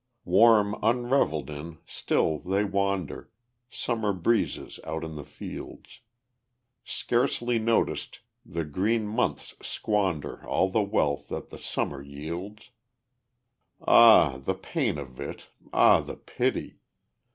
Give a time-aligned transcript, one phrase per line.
[0.25, 3.29] Warm, unrevelled in, still they wander,
[3.69, 5.99] Summer breezes out in the fields;
[6.83, 12.71] Scarcely noticed, the green months squander All the wealth that the summer yields.
[13.79, 15.49] Ah, the pain of it!
[15.71, 16.79] Ah, the pity!